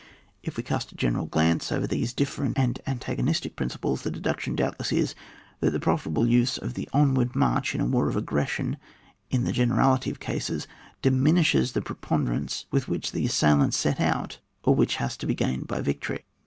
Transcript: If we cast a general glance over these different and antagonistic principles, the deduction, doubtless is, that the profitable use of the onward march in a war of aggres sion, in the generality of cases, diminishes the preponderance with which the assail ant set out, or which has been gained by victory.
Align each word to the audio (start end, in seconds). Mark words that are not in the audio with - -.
If 0.41 0.57
we 0.57 0.63
cast 0.63 0.91
a 0.91 0.95
general 0.95 1.27
glance 1.27 1.71
over 1.71 1.85
these 1.85 2.11
different 2.11 2.57
and 2.57 2.81
antagonistic 2.87 3.55
principles, 3.55 4.01
the 4.01 4.09
deduction, 4.09 4.55
doubtless 4.55 4.91
is, 4.91 5.13
that 5.59 5.69
the 5.69 5.79
profitable 5.79 6.25
use 6.25 6.57
of 6.57 6.73
the 6.73 6.89
onward 6.91 7.35
march 7.35 7.75
in 7.75 7.81
a 7.81 7.85
war 7.85 8.09
of 8.09 8.15
aggres 8.15 8.47
sion, 8.47 8.77
in 9.29 9.43
the 9.43 9.51
generality 9.51 10.09
of 10.09 10.19
cases, 10.19 10.67
diminishes 11.03 11.73
the 11.73 11.83
preponderance 11.83 12.65
with 12.71 12.87
which 12.87 13.11
the 13.11 13.27
assail 13.27 13.61
ant 13.61 13.75
set 13.75 13.99
out, 14.01 14.39
or 14.63 14.73
which 14.73 14.95
has 14.95 15.15
been 15.17 15.35
gained 15.35 15.67
by 15.67 15.81
victory. 15.81 16.25